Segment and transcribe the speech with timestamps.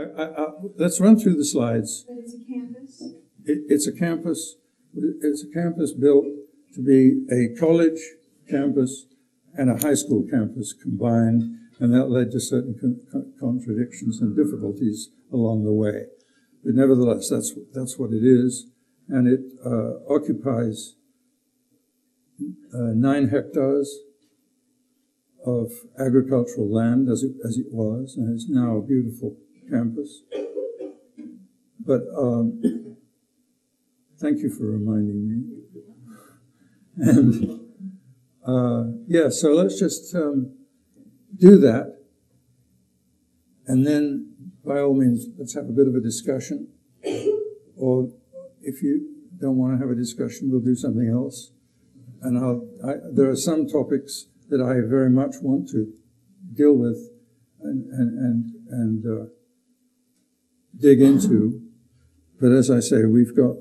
[0.00, 2.04] I, I, I, let's run through the slides.
[2.08, 3.02] But it's a campus?
[3.44, 4.56] It, it's a campus,
[4.94, 6.26] it's a campus built
[6.74, 8.00] to be a college
[8.48, 9.06] campus
[9.54, 14.36] and a high school campus combined, and that led to certain con- con- contradictions and
[14.36, 16.06] difficulties along the way.
[16.64, 18.66] But nevertheless, that's, that's what it is,
[19.08, 20.96] and it uh, occupies
[22.72, 23.98] uh, nine hectares
[25.44, 29.36] of agricultural land as it, as it was, and it's now a beautiful
[29.70, 30.22] campus.
[31.86, 32.96] But um,
[34.18, 35.60] thank you for reminding me.
[36.96, 37.60] And
[38.46, 40.52] uh, yeah, so let's just um,
[41.38, 41.96] do that.
[43.66, 46.68] And then, by all means, let's have a bit of a discussion.
[47.76, 48.10] Or
[48.60, 51.52] if you don't want to have a discussion, we'll do something else.
[52.22, 52.36] And
[52.84, 55.92] I, there are some topics that I very much want to
[56.52, 57.10] deal with
[57.62, 59.26] and, and, and, and uh,
[60.78, 61.62] dig into.
[62.40, 63.56] But as I say, we've got,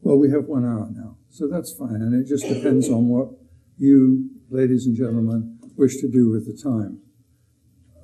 [0.00, 1.96] well, we have one hour now, so that's fine.
[1.96, 3.28] And it just depends on what
[3.76, 7.00] you, ladies and gentlemen, wish to do with the time.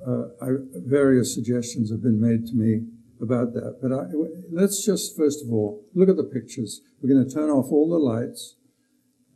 [0.05, 0.49] Uh, I,
[0.85, 2.87] various suggestions have been made to me
[3.21, 3.79] about that.
[3.81, 4.05] But I,
[4.51, 6.81] let's just, first of all, look at the pictures.
[7.01, 8.55] We're going to turn off all the lights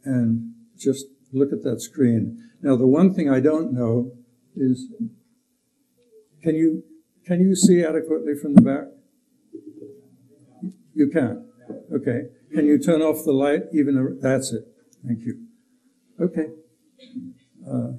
[0.06, 2.50] and just look at that screen.
[2.62, 4.12] Now, the one thing I don't know
[4.56, 4.88] is,
[6.44, 6.84] can you,
[7.26, 8.86] can you see adequately from the back?
[10.94, 11.48] You can.
[11.94, 12.24] Okay.
[12.54, 13.62] Can you turn off the light?
[13.74, 14.66] Even a, that's it.
[15.06, 15.46] Thank you.
[16.20, 16.48] Okay.
[17.68, 17.92] Uh,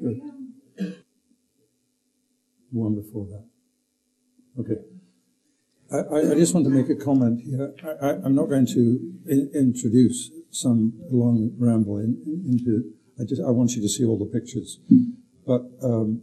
[0.00, 0.20] good.
[2.70, 3.44] One before that.
[4.60, 4.80] Okay.
[5.92, 7.72] I, I, just want to make a comment here.
[8.02, 12.92] I, am not going to in, introduce some long ramble in, into.
[13.20, 14.80] I just I want you to see all the pictures,
[15.46, 16.22] but um,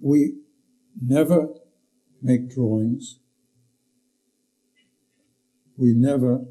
[0.00, 0.34] we
[1.00, 1.48] never
[2.22, 3.18] make drawings.
[5.76, 6.44] We never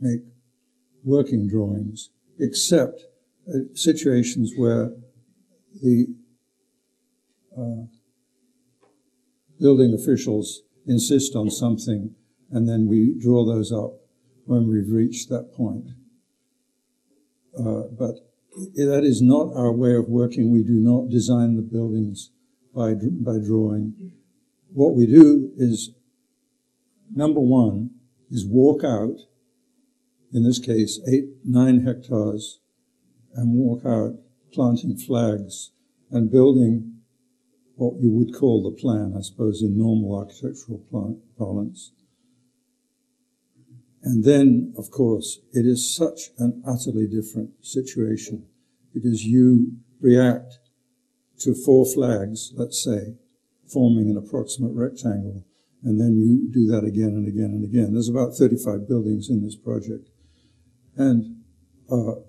[0.00, 0.20] make
[1.04, 3.04] working drawings, except
[3.48, 4.90] uh, situations where
[5.80, 6.06] the
[7.56, 7.86] uh,
[9.60, 12.14] building officials insist on something,
[12.50, 13.92] and then we draw those up
[14.44, 15.90] when we've reached that point.
[17.56, 18.16] Uh, but
[18.74, 20.52] that is not our way of working.
[20.52, 22.30] We do not design the buildings
[22.74, 24.12] by, by drawing.
[24.72, 25.90] What we do is,
[27.14, 27.90] number one,
[28.30, 29.16] is walk out,
[30.32, 32.60] in this case, eight, nine hectares,
[33.34, 34.18] and walk out
[34.52, 35.72] planting flags
[36.10, 36.98] and building
[37.76, 40.84] what you would call the plan, I suppose, in normal architectural
[41.38, 41.92] parlance.
[44.02, 48.46] And then, of course, it is such an utterly different situation
[48.92, 50.58] because you react
[51.40, 53.14] to four flags, let's say,
[53.72, 55.44] forming an approximate rectangle,
[55.84, 57.92] and then you do that again and again and again.
[57.92, 60.10] There's about 35 buildings in this project.
[60.96, 61.42] And,
[61.90, 62.20] uh,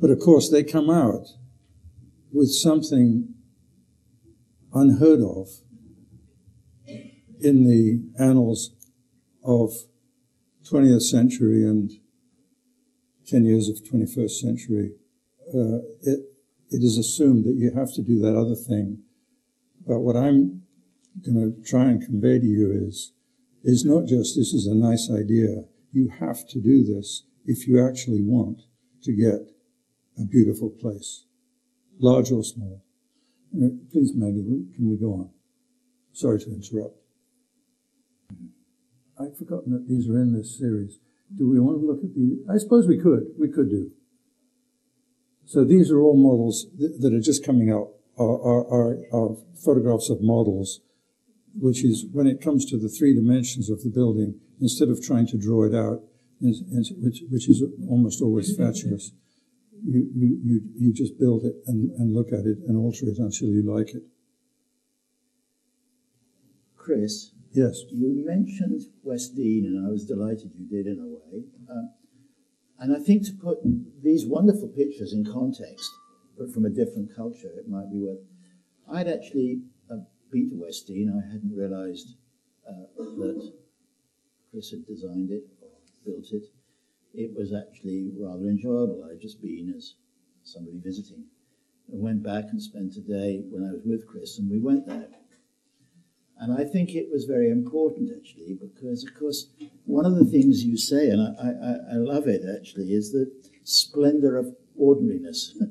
[0.00, 1.26] but of course, they come out
[2.32, 3.34] with something
[4.72, 5.48] unheard of
[7.40, 8.75] in the annals
[9.46, 9.72] of
[10.64, 11.92] 20th century and
[13.26, 14.92] 10 years of 21st century.
[15.54, 16.20] Uh, it,
[16.70, 18.98] it is assumed that you have to do that other thing.
[19.86, 20.62] But what I'm
[21.24, 23.12] going to try and convey to you is,
[23.62, 25.64] is not just this is a nice idea.
[25.92, 28.62] You have to do this if you actually want
[29.04, 29.52] to get
[30.18, 31.24] a beautiful place,
[32.00, 32.82] large or small.
[33.54, 34.42] Uh, please, Maggie,
[34.74, 35.30] can we go on?
[36.12, 37.05] Sorry to interrupt.
[39.18, 40.98] I've forgotten that these are in this series.
[41.34, 42.38] Do we want to look at these?
[42.48, 43.34] I suppose we could.
[43.38, 43.90] We could do.
[45.46, 49.36] So these are all models th- that are just coming out, are, are, are, are,
[49.64, 50.80] photographs of models,
[51.54, 55.26] which is when it comes to the three dimensions of the building, instead of trying
[55.28, 56.02] to draw it out,
[56.40, 59.12] which, which is almost always fatuous,
[59.84, 63.18] you, you, you, you just build it and, and look at it and alter it
[63.18, 64.02] until you like it.
[66.76, 67.82] Chris, Yes.
[67.90, 71.44] you mentioned West Dean, and I was delighted you did in a way.
[71.68, 71.88] Uh,
[72.78, 73.58] and I think to put
[74.02, 75.90] these wonderful pictures in context,
[76.38, 78.20] but from a different culture, it might be worth.
[78.92, 81.10] I'd actually uh, been to West Dean.
[81.10, 82.16] I hadn't realised
[82.68, 83.52] uh, that
[84.50, 85.70] Chris had designed it or
[86.04, 86.44] built it
[87.16, 89.08] it was actually rather enjoyable.
[89.10, 89.94] I'd just been as
[90.44, 91.24] somebody visiting.
[91.90, 94.86] and went back and spent a day when I was with Chris, and we went
[94.86, 95.08] there.
[96.38, 99.48] And I think it was very important actually, because of course,
[99.84, 103.32] one of the things you say, and I, I, I love it actually, is the
[103.64, 105.56] splendor of ordinariness.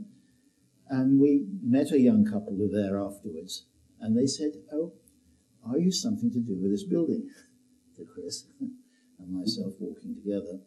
[0.87, 3.65] And we met a young couple who were there afterwards,
[3.99, 4.93] and they said, "Oh,
[5.67, 7.29] are you something to do with this building?"
[7.97, 10.59] To Chris and myself walking together,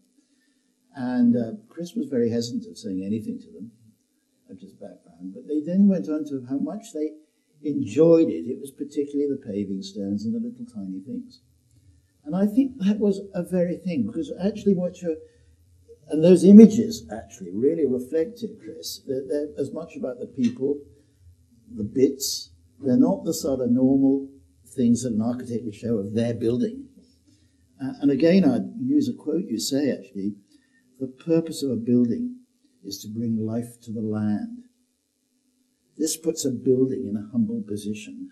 [0.97, 3.71] and uh, Chris was very hesitant of saying anything to them,
[4.50, 5.35] of just background.
[5.35, 7.12] But they then went on to how much they
[7.63, 8.47] enjoyed it.
[8.47, 11.41] It was particularly the paving stones and the little tiny things.
[12.25, 15.17] And I think that was a very thing, because actually what you're,
[16.09, 20.79] and those images actually really reflected, Chris, they're, they're as much about the people,
[21.75, 22.51] the bits,
[22.81, 24.29] they're not the sort of normal
[24.67, 26.87] things that an architect would show of their building.
[27.83, 30.35] Uh, and again, I'd use a quote you say actually,
[31.01, 32.37] the purpose of a building
[32.85, 34.65] is to bring life to the land.
[35.99, 38.31] This puts a building in a humble position.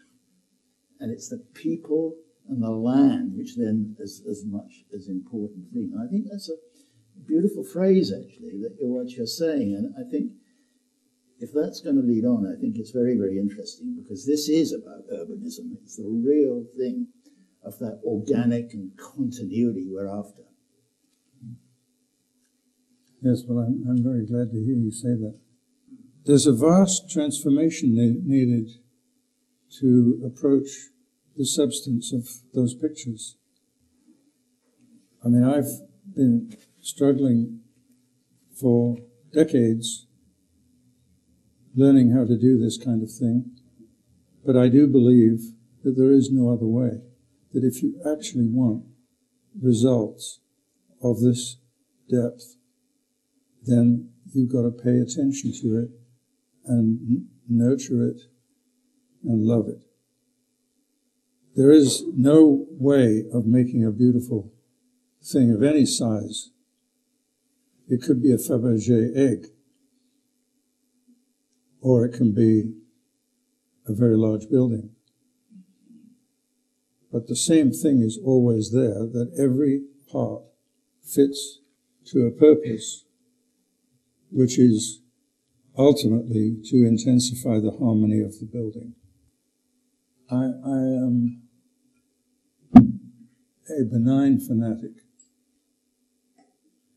[1.01, 2.17] And it's the people
[2.49, 5.93] and the land which then is as much as important thing.
[6.01, 6.57] I think that's a
[7.27, 9.75] beautiful phrase actually that you're what you're saying.
[9.75, 10.33] And I think
[11.41, 14.73] if that's going to lead on, I think it's very, very interesting because this is
[14.73, 15.75] about urbanism.
[15.83, 17.09] It's the real thing
[17.65, 20.43] of that organic and continuity we're after.
[23.23, 25.37] Yes, well, I'm, I'm very glad to hear you say that.
[26.27, 28.69] There's a vast transformation ne- needed
[29.79, 30.89] to approach
[31.37, 33.37] the substance of those pictures.
[35.25, 35.71] I mean, I've
[36.17, 37.61] been struggling
[38.61, 38.97] for
[39.33, 40.09] decades
[41.77, 43.53] learning how to do this kind of thing,
[44.45, 45.53] but I do believe
[45.85, 47.03] that there is no other way.
[47.53, 48.85] That if you actually want
[49.63, 50.41] results
[51.01, 51.59] of this
[52.11, 52.57] depth,
[53.63, 55.91] then you've got to pay attention to it
[56.67, 58.23] and nurture it
[59.25, 59.81] and love it.
[61.55, 64.53] There is no way of making a beautiful
[65.23, 66.51] thing of any size.
[67.89, 69.47] It could be a Fabergé egg,
[71.81, 72.75] or it can be
[73.87, 74.91] a very large building.
[77.13, 80.43] But the same thing is always there, that every part
[81.03, 81.61] fits
[82.07, 83.05] to a purpose,
[84.31, 85.01] which is
[85.79, 88.95] ultimately to intensify the harmony of the building.
[90.31, 91.43] I, I am
[92.77, 94.93] a benign fanatic,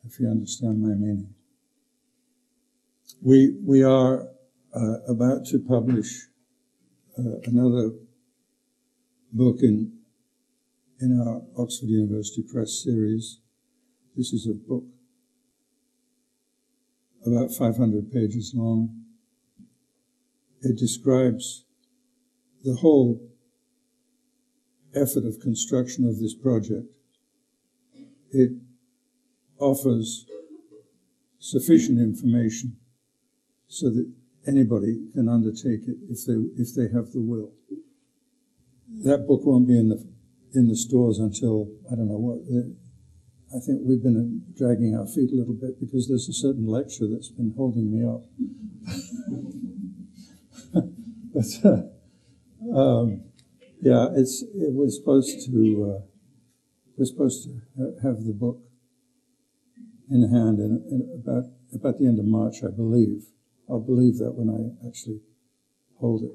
[0.06, 1.34] if you understand my meaning.
[3.22, 4.30] We, we are
[4.74, 6.28] uh, about to publish
[7.18, 7.92] uh, another
[9.34, 9.92] book in,
[11.02, 13.42] in our Oxford University Press series.
[14.16, 14.86] This is a book
[17.26, 19.04] about 500 pages long.
[20.62, 21.66] It describes
[22.64, 23.22] the whole
[24.94, 26.88] effort of construction of this project.
[28.32, 28.52] It
[29.60, 30.26] offers
[31.40, 32.78] sufficient information
[33.68, 34.12] so that
[34.48, 37.52] anybody can undertake it if they if they have the will.
[39.04, 40.06] That book won't be in the
[40.54, 42.40] in the stores until I don't know what.
[43.56, 47.08] I think we've been dragging our feet a little bit because there's a certain lecture
[47.08, 48.22] that's been holding me up.
[51.34, 53.24] but uh, um,
[53.82, 55.52] yeah, it's it was supposed to
[55.84, 56.02] uh,
[56.96, 57.62] we're supposed to
[58.04, 58.60] have the book
[60.12, 63.24] in hand in, in about about the end of March, I believe.
[63.68, 65.22] I'll believe that when I actually
[66.00, 66.32] hold it.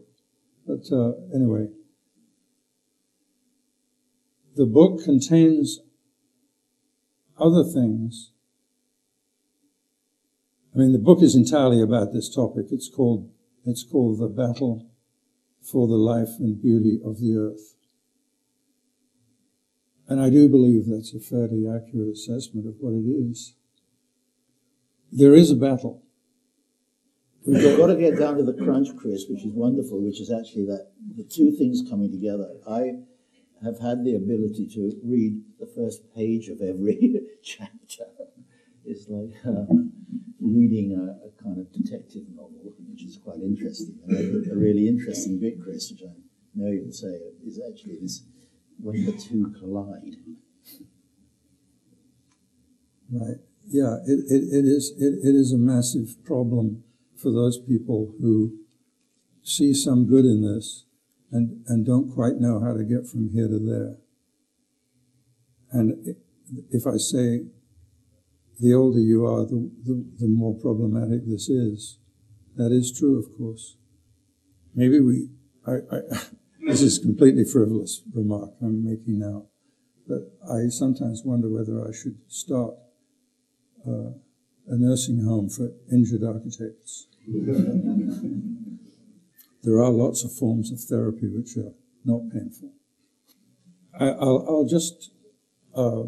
[0.66, 1.68] But uh, anyway,
[4.56, 5.78] the book contains
[7.38, 8.32] other things.
[10.74, 12.66] I mean, the book is entirely about this topic.
[12.70, 13.30] It's called
[13.64, 14.86] it's called the battle
[15.62, 17.76] for the life and beauty of the earth.
[20.06, 23.54] And I do believe that's a fairly accurate assessment of what it is.
[25.10, 26.02] There is a battle.
[27.46, 30.66] We've got to get down to the crunch, Chris, which is wonderful, which is actually
[30.66, 32.48] that the two things coming together.
[32.68, 33.04] I
[33.64, 38.04] have had the ability to read the first page of every chapter.
[38.84, 39.64] It's like uh,
[40.40, 43.98] reading a, a, kind of detective novel, which is quite interesting.
[44.06, 46.12] And a really interesting bit, Chris, which I
[46.54, 48.22] know you'll say, is actually this
[48.78, 50.16] when the two collide.
[53.10, 53.36] Right.
[53.66, 56.84] Yeah, it, it, it is it, it is a massive problem
[57.16, 58.58] for those people who
[59.42, 60.83] see some good in this
[61.34, 63.96] and, and don't quite know how to get from here to there.
[65.72, 66.14] And
[66.70, 67.46] if I say
[68.60, 71.98] the older you are, the, the, the more problematic this is,
[72.56, 73.76] that is true, of course.
[74.76, 75.28] Maybe we,
[75.66, 76.00] I, I,
[76.68, 79.46] this is completely frivolous remark I'm making now,
[80.06, 82.74] but I sometimes wonder whether I should start
[83.84, 84.12] uh,
[84.68, 87.08] a nursing home for injured architects.
[89.64, 91.72] There are lots of forms of therapy which are
[92.04, 92.70] not painful.
[93.98, 95.10] I, I'll, I'll just
[95.74, 96.02] uh,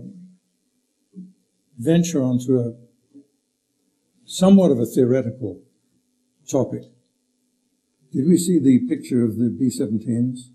[1.78, 2.75] venture onto a
[4.26, 5.62] somewhat of a theoretical
[6.50, 6.82] topic.
[8.12, 10.50] Did we see the picture of the B 17s?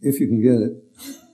[0.00, 1.25] If you can get it.